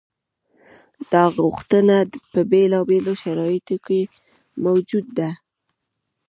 دا 1.11 1.23
غوښتنه 1.37 1.95
په 2.31 2.39
بېلابېلو 2.51 3.13
شرایطو 3.23 3.77
کې 3.85 4.01
موجوده 4.63 5.11
ده. 5.17 5.29